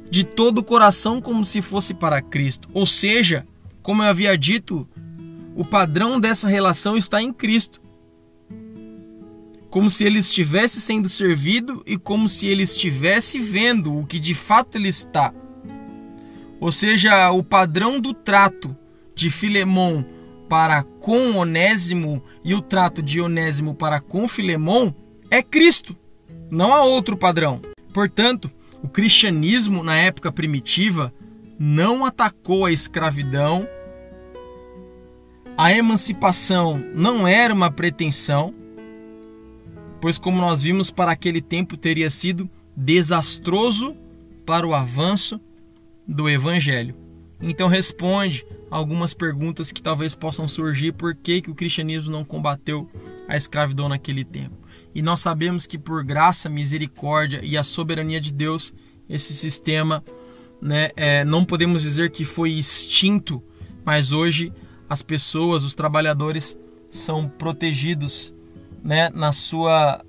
[0.10, 2.68] de todo o coração como se fosse para Cristo.
[2.74, 3.46] Ou seja,
[3.82, 4.88] como eu havia dito,
[5.56, 7.82] o padrão dessa relação está em Cristo.
[9.70, 14.34] Como se ele estivesse sendo servido e como se ele estivesse vendo o que de
[14.34, 15.34] fato ele está.
[16.60, 18.76] Ou seja, o padrão do trato
[19.16, 20.06] de Filemão
[20.50, 24.94] para com Onésimo e o trato de Onésimo para com Filemão
[25.30, 25.96] é Cristo.
[26.50, 27.62] Não há outro padrão.
[27.94, 31.14] Portanto, o cristianismo, na época primitiva,
[31.60, 33.68] não atacou a escravidão,
[35.58, 38.54] a emancipação não era uma pretensão,
[40.00, 43.96] pois, como nós vimos, para aquele tempo teria sido desastroso
[44.46, 45.40] para o avanço
[46.08, 46.96] do evangelho.
[47.42, 52.90] Então, responde algumas perguntas que talvez possam surgir: por que, que o cristianismo não combateu
[53.28, 54.56] a escravidão naquele tempo?
[54.94, 58.74] E nós sabemos que por graça, misericórdia e a soberania de Deus,
[59.08, 60.04] esse sistema,
[60.62, 63.42] né, é, não podemos dizer que foi extinto,
[63.86, 64.52] mas hoje
[64.90, 66.58] as pessoas, os trabalhadores,
[66.90, 68.34] são protegidos
[68.84, 70.04] né, na sua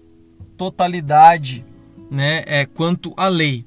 [0.57, 1.65] totalidade
[2.11, 3.67] né, é, quanto à lei.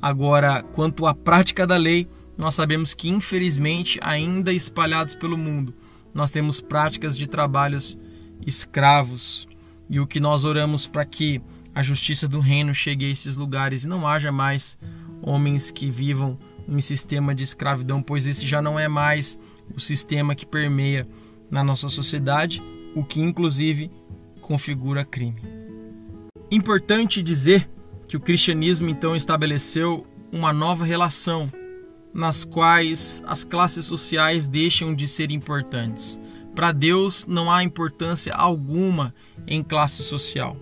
[0.00, 5.74] Agora, quanto à prática da lei, nós sabemos que infelizmente ainda espalhados pelo mundo,
[6.14, 7.98] nós temos práticas de trabalhos
[8.46, 9.47] escravos,
[9.88, 11.40] e o que nós oramos para que
[11.74, 14.78] a justiça do reino chegue a esses lugares e não haja mais
[15.22, 19.38] homens que vivam em sistema de escravidão, pois esse já não é mais
[19.74, 21.08] o sistema que permeia
[21.50, 22.62] na nossa sociedade,
[22.94, 23.90] o que inclusive
[24.40, 25.40] configura crime.
[26.50, 27.68] Importante dizer
[28.06, 31.50] que o cristianismo então estabeleceu uma nova relação
[32.12, 36.18] nas quais as classes sociais deixam de ser importantes.
[36.54, 39.14] Para Deus não há importância alguma
[39.46, 40.56] em classe social.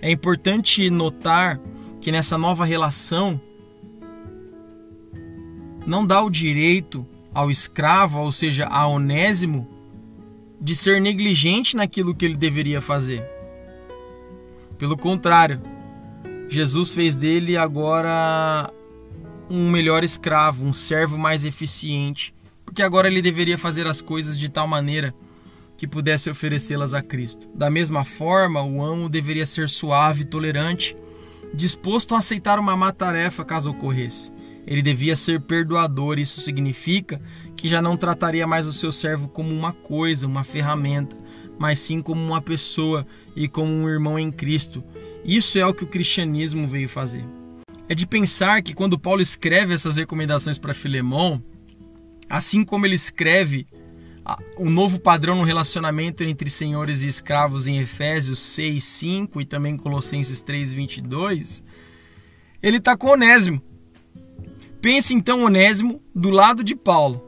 [0.00, 1.60] É importante notar
[2.00, 3.40] que nessa nova relação
[5.86, 9.68] não dá o direito ao escravo, ou seja, a Onésimo,
[10.60, 13.24] de ser negligente naquilo que ele deveria fazer.
[14.78, 15.60] Pelo contrário,
[16.48, 18.70] Jesus fez dele agora
[19.48, 22.34] um melhor escravo, um servo mais eficiente,
[22.64, 25.14] porque agora ele deveria fazer as coisas de tal maneira
[25.76, 27.48] que pudesse oferecê-las a Cristo.
[27.54, 30.96] Da mesma forma, o amo deveria ser suave, tolerante,
[31.52, 34.32] disposto a aceitar uma má tarefa caso ocorresse.
[34.66, 37.20] Ele devia ser perdoador, isso significa
[37.56, 41.16] que já não trataria mais o seu servo como uma coisa, uma ferramenta,
[41.58, 44.82] mas sim como uma pessoa e como um irmão em Cristo.
[45.24, 47.24] Isso é o que o cristianismo veio fazer.
[47.88, 51.40] É de pensar que quando Paulo escreve essas recomendações para Filemão,
[52.28, 53.66] assim como ele escreve
[54.56, 59.76] o novo padrão no relacionamento entre senhores e escravos em Efésios 6, 5 e também
[59.76, 61.62] Colossenses 3, 22,
[62.62, 63.62] ele está com Onésimo.
[64.80, 67.24] Pense então Onésimo do lado de Paulo.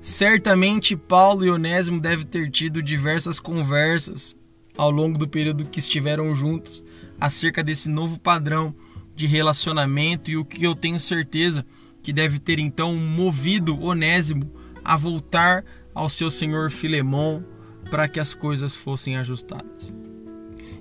[0.00, 4.36] Certamente Paulo e Onésimo devem ter tido diversas conversas
[4.76, 6.84] ao longo do período que estiveram juntos
[7.20, 8.74] acerca desse novo padrão
[9.14, 11.64] de relacionamento e o que eu tenho certeza
[12.02, 15.64] que deve ter então movido Onésimo a voltar
[15.94, 17.44] ao seu senhor Filemão
[17.90, 19.92] para que as coisas fossem ajustadas.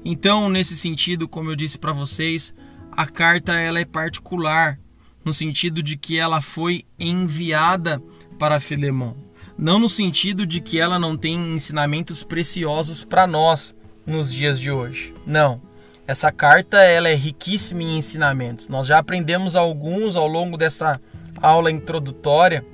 [0.03, 2.53] Então, nesse sentido, como eu disse para vocês,
[2.91, 4.79] a carta ela é particular
[5.23, 8.01] no sentido de que ela foi enviada
[8.37, 9.15] para Filemão,
[9.57, 13.73] não no sentido de que ela não tem ensinamentos preciosos para nós
[14.05, 15.13] nos dias de hoje.
[15.25, 15.61] Não.
[16.05, 18.67] Essa carta ela é riquíssima em ensinamentos.
[18.67, 20.99] Nós já aprendemos alguns ao longo dessa
[21.41, 22.65] aula introdutória.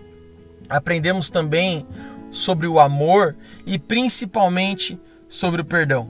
[0.69, 1.85] Aprendemos também
[2.29, 6.07] sobre o amor e principalmente sobre o perdão.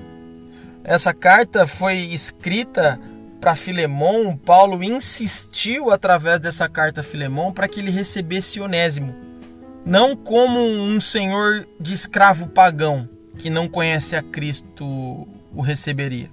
[0.84, 3.00] Essa carta foi escrita
[3.40, 4.36] para Filemão.
[4.36, 9.16] Paulo insistiu através dessa carta a Filemão para que ele recebesse Onésimo,
[9.86, 13.08] não como um senhor de escravo pagão
[13.38, 16.30] que não conhece a Cristo o receberia,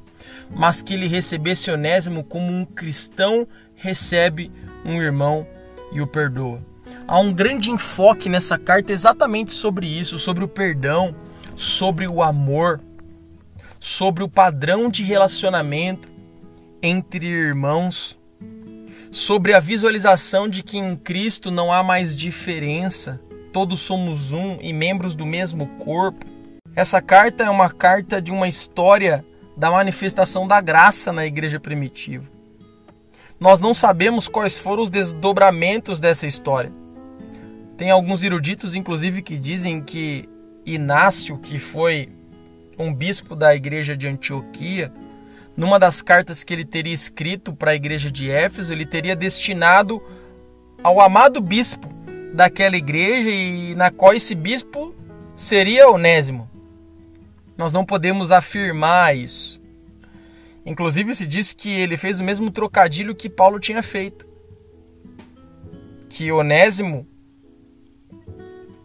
[0.50, 4.50] mas que ele recebesse Onésimo como um cristão recebe
[4.84, 5.46] um irmão
[5.92, 6.60] e o perdoa.
[7.08, 11.14] Há um grande enfoque nessa carta exatamente sobre isso, sobre o perdão,
[11.54, 12.80] sobre o amor,
[13.78, 16.08] sobre o padrão de relacionamento
[16.82, 18.18] entre irmãos,
[19.12, 23.20] sobre a visualização de que em Cristo não há mais diferença,
[23.52, 26.26] todos somos um e membros do mesmo corpo.
[26.74, 29.24] Essa carta é uma carta de uma história
[29.56, 32.26] da manifestação da graça na igreja primitiva.
[33.38, 36.72] Nós não sabemos quais foram os desdobramentos dessa história.
[37.76, 40.28] Tem alguns eruditos, inclusive, que dizem que
[40.64, 42.08] Inácio, que foi
[42.78, 44.92] um bispo da igreja de Antioquia,
[45.56, 50.02] numa das cartas que ele teria escrito para a igreja de Éfeso, ele teria destinado
[50.82, 51.88] ao amado bispo
[52.34, 54.94] daquela igreja e na qual esse bispo
[55.34, 56.50] seria Onésimo.
[57.56, 59.60] Nós não podemos afirmar isso.
[60.64, 64.26] Inclusive se diz que ele fez o mesmo trocadilho que Paulo tinha feito.
[66.08, 67.06] Que Onésimo,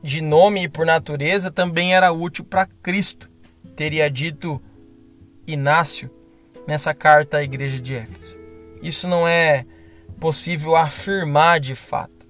[0.01, 3.29] de nome e por natureza, também era útil para Cristo.
[3.75, 4.61] Teria dito
[5.45, 6.09] Inácio
[6.67, 8.37] nessa carta à igreja de Éfeso.
[8.81, 9.65] Isso não é
[10.19, 12.27] possível afirmar de fato,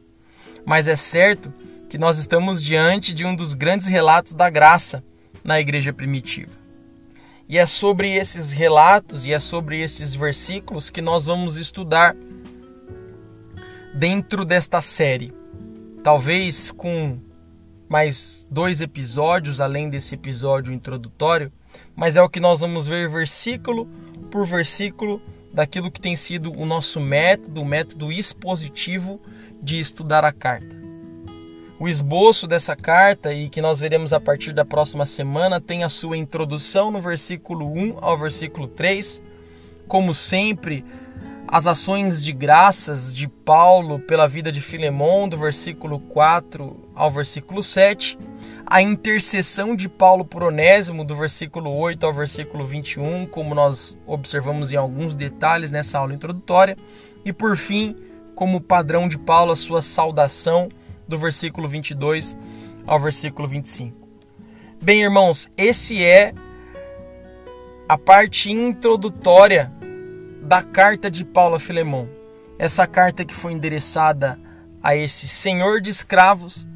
[0.65, 1.53] mas é certo
[1.89, 5.03] que nós estamos diante de um dos grandes relatos da graça
[5.43, 6.61] na igreja primitiva.
[7.47, 12.15] E é sobre esses relatos e é sobre esses versículos que nós vamos estudar
[13.93, 15.33] dentro desta série.
[16.01, 17.19] Talvez com
[17.91, 21.51] mais dois episódios além desse episódio introdutório,
[21.93, 23.85] mas é o que nós vamos ver versículo
[24.31, 25.21] por versículo
[25.53, 29.19] daquilo que tem sido o nosso método, o método expositivo
[29.61, 30.73] de estudar a carta.
[31.77, 35.89] O esboço dessa carta, e que nós veremos a partir da próxima semana, tem a
[35.89, 39.21] sua introdução no versículo 1 ao versículo 3.
[39.85, 40.85] Como sempre,
[41.45, 47.63] as ações de graças de Paulo pela vida de Filemão, do versículo 4 ao versículo
[47.63, 48.15] 7.
[48.63, 54.71] A intercessão de Paulo por Onésimo, do versículo 8 ao versículo 21, como nós observamos
[54.71, 56.77] em alguns detalhes nessa aula introdutória.
[57.25, 57.95] E por fim,
[58.35, 60.69] como padrão de Paulo, a sua saudação
[61.07, 62.37] do versículo 22
[62.85, 64.07] ao versículo 25.
[64.79, 66.35] Bem, irmãos, esse é
[67.89, 69.71] a parte introdutória
[70.43, 72.07] da carta de Paulo a Filemão.
[72.59, 74.39] Essa carta que foi endereçada
[74.83, 76.67] a esse senhor de escravos,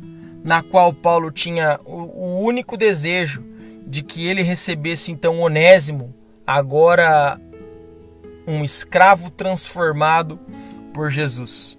[0.46, 3.44] na qual Paulo tinha o único desejo
[3.86, 6.16] de que ele recebesse então Onésimo,
[6.48, 7.38] agora
[8.48, 10.40] um escravo transformado
[10.94, 11.78] por Jesus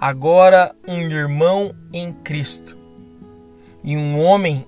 [0.00, 2.76] agora um irmão em Cristo.
[3.84, 4.66] E um homem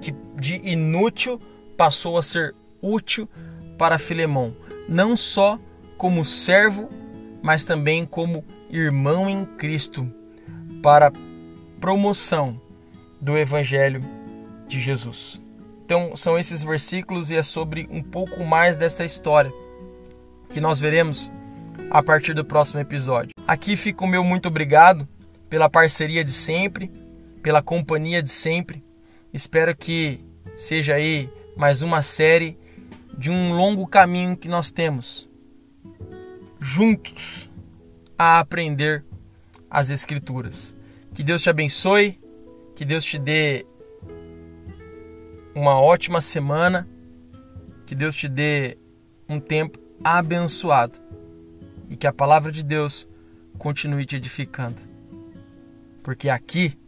[0.00, 1.40] que de inútil
[1.76, 3.28] passou a ser útil
[3.78, 4.56] para Filemão,
[4.88, 5.58] não só
[5.96, 6.88] como servo,
[7.40, 10.12] mas também como irmão em Cristo,
[10.82, 11.12] para
[11.80, 12.60] promoção
[13.20, 14.04] do evangelho
[14.66, 15.40] de Jesus.
[15.84, 19.52] Então, são esses versículos e é sobre um pouco mais desta história
[20.50, 21.30] que nós veremos
[21.90, 23.30] a partir do próximo episódio.
[23.46, 25.08] Aqui fica o meu muito obrigado
[25.48, 26.92] pela parceria de sempre,
[27.42, 28.84] pela companhia de sempre.
[29.32, 30.20] Espero que
[30.56, 32.58] seja aí mais uma série
[33.16, 35.28] de um longo caminho que nós temos
[36.60, 37.50] juntos
[38.18, 39.04] a aprender
[39.70, 40.74] as Escrituras.
[41.18, 42.16] Que Deus te abençoe,
[42.76, 43.66] que Deus te dê
[45.52, 46.88] uma ótima semana,
[47.84, 48.78] que Deus te dê
[49.28, 50.96] um tempo abençoado
[51.90, 53.08] e que a palavra de Deus
[53.58, 54.80] continue te edificando.
[56.04, 56.78] Porque aqui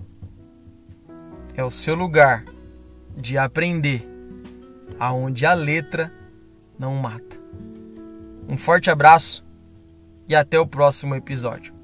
[1.57, 2.45] é o seu lugar
[3.17, 4.07] de aprender
[4.97, 6.13] aonde a letra
[6.79, 7.37] não mata.
[8.49, 9.45] Um forte abraço
[10.29, 11.80] e até o próximo episódio.